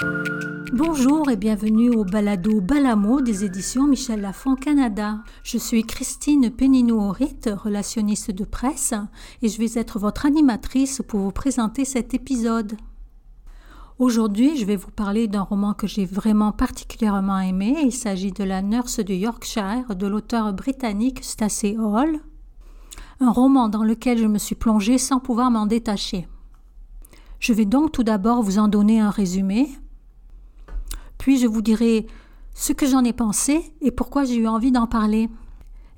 [0.00, 5.18] Bonjour et bienvenue au balado Balamo des éditions Michel Lafon Canada.
[5.44, 8.94] Je suis Christine Péninou-Horit, relationniste de presse,
[9.40, 12.76] et je vais être votre animatrice pour vous présenter cet épisode.
[14.00, 17.76] Aujourd'hui, je vais vous parler d'un roman que j'ai vraiment particulièrement aimé.
[17.84, 22.18] Il s'agit de La Nurse de Yorkshire de l'auteur britannique Stacey Hall.
[23.20, 26.26] Un roman dans lequel je me suis plongée sans pouvoir m'en détacher.
[27.38, 29.68] Je vais donc tout d'abord vous en donner un résumé,
[31.24, 32.06] puis je vous dirai
[32.52, 35.30] ce que j'en ai pensé et pourquoi j'ai eu envie d'en parler.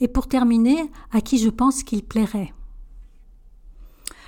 [0.00, 2.52] Et pour terminer, à qui je pense qu'il plairait.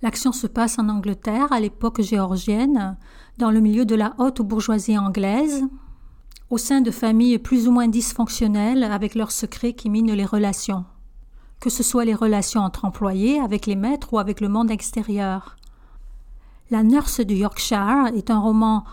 [0.00, 2.96] L'action se passe en Angleterre, à l'époque géorgienne,
[3.36, 5.62] dans le milieu de la haute bourgeoisie anglaise,
[6.48, 10.86] au sein de familles plus ou moins dysfonctionnelles avec leurs secrets qui minent les relations,
[11.60, 15.56] que ce soit les relations entre employés, avec les maîtres ou avec le monde extérieur.
[16.70, 18.84] La Nurse du Yorkshire est un roman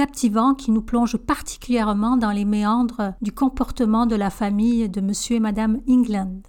[0.00, 5.36] captivant qui nous plonge particulièrement dans les méandres du comportement de la famille de monsieur
[5.36, 6.40] et madame England.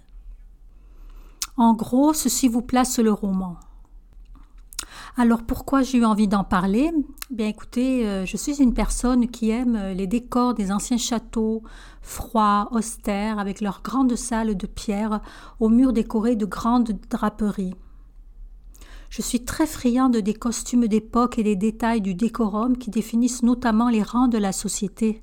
[1.58, 3.58] En gros, ceci vous place le roman.
[5.18, 6.92] Alors pourquoi j'ai eu envie d'en parler?
[7.28, 11.62] Bien écoutez, euh, je suis une personne qui aime les décors des anciens châteaux,
[12.00, 15.20] froids, austères, avec leurs grandes salles de pierre
[15.60, 17.74] aux murs décorés de grandes draperies.
[19.12, 23.90] Je suis très friande des costumes d'époque et des détails du décorum qui définissent notamment
[23.90, 25.22] les rangs de la société.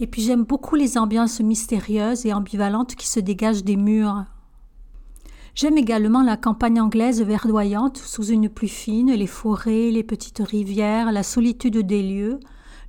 [0.00, 4.24] Et puis j'aime beaucoup les ambiances mystérieuses et ambivalentes qui se dégagent des murs.
[5.54, 11.12] J'aime également la campagne anglaise verdoyante sous une pluie fine, les forêts, les petites rivières,
[11.12, 12.40] la solitude des lieux,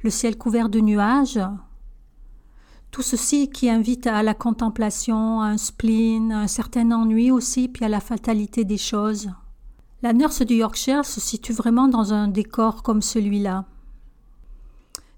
[0.01, 1.41] le ciel couvert de nuages.
[2.91, 7.67] Tout ceci qui invite à la contemplation, à un spleen, à un certain ennui aussi,
[7.67, 9.29] puis à la fatalité des choses.
[10.03, 13.63] La nurse du Yorkshire se situe vraiment dans un décor comme celui-là.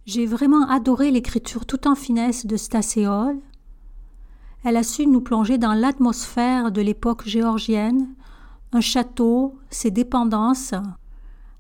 [0.05, 3.07] J'ai vraiment adoré l'écriture tout en finesse de Stacey.
[4.63, 8.13] Elle a su nous plonger dans l'atmosphère de l'époque géorgienne,
[8.73, 10.75] un château, ses dépendances,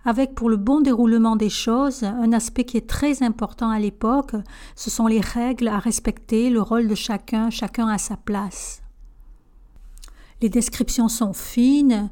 [0.03, 4.35] avec pour le bon déroulement des choses un aspect qui est très important à l'époque,
[4.75, 8.83] ce sont les règles à respecter, le rôle de chacun, chacun à sa place.
[10.43, 12.11] Les descriptions sont fines,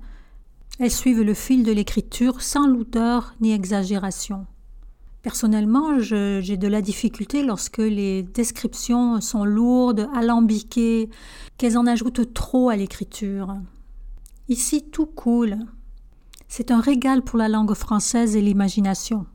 [0.80, 4.48] elles suivent le fil de l'écriture sans lourdeur ni exagération.
[5.22, 11.10] Personnellement, j'ai de la difficulté lorsque les descriptions sont lourdes, alambiquées,
[11.58, 13.56] qu'elles en ajoutent trop à l'écriture.
[14.50, 15.60] Ici, tout coule.
[16.50, 19.26] C'est un régal pour la langue française et l'imagination.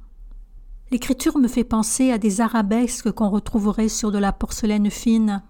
[0.90, 5.42] L'écriture me fait penser à des arabesques qu'on retrouverait sur de la porcelaine fine.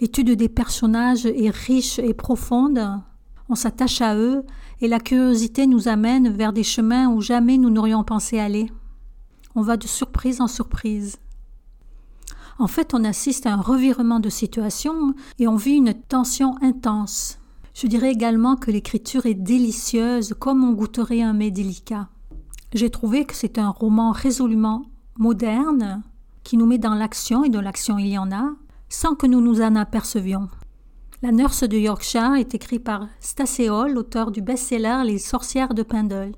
[0.00, 3.00] L'étude des personnages est riche et profonde,
[3.50, 4.44] on s'attache à eux,
[4.80, 8.70] et la curiosité nous amène vers des chemins où jamais nous n'aurions pensé aller.
[9.56, 11.18] On va de surprise en surprise.
[12.60, 17.38] En fait, on assiste à un revirement de situation et on vit une tension intense.
[17.74, 22.08] Je dirais également que l'écriture est délicieuse comme on goûterait un mets délicat.
[22.72, 24.82] J'ai trouvé que c'est un roman résolument
[25.18, 26.02] moderne
[26.44, 28.52] qui nous met dans l'action, et de l'action il y en a,
[28.88, 30.48] sans que nous nous en apercevions.
[31.22, 35.82] La Nurse de Yorkshire est écrit par Stacey Hall, l'auteur du best-seller Les sorcières de
[35.82, 36.32] Pendle.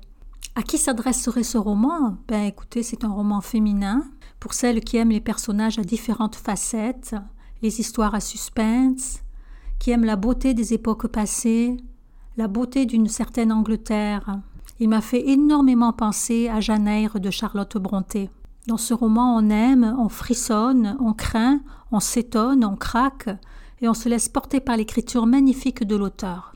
[0.55, 2.17] À qui s'adresserait ce roman?
[2.27, 4.03] Ben écoutez, c'est un roman féminin
[4.41, 7.15] pour celles qui aiment les personnages à différentes facettes,
[7.61, 9.21] les histoires à suspense,
[9.79, 11.77] qui aiment la beauté des époques passées,
[12.35, 14.41] la beauté d'une certaine Angleterre.
[14.81, 18.29] Il m'a fait énormément penser à Jeanne Eyre de Charlotte Brontë.
[18.67, 21.61] Dans ce roman, on aime, on frissonne, on craint,
[21.93, 23.29] on s'étonne, on craque,
[23.83, 26.55] et on se laisse porter par l'écriture magnifique de l'auteur.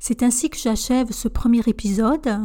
[0.00, 2.40] C'est ainsi que j'achève ce premier épisode.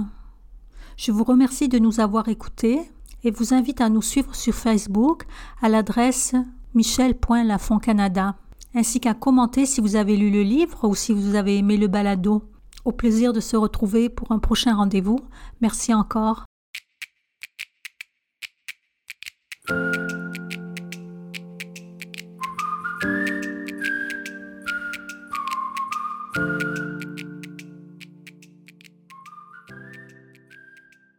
[0.95, 2.79] Je vous remercie de nous avoir écoutés
[3.23, 5.25] et vous invite à nous suivre sur Facebook
[5.61, 6.35] à l'adresse
[6.75, 8.35] michel.lafoncanada,
[8.75, 11.87] ainsi qu'à commenter si vous avez lu le livre ou si vous avez aimé le
[11.87, 12.43] balado.
[12.85, 15.19] Au plaisir de se retrouver pour un prochain rendez-vous.
[15.61, 16.45] Merci encore.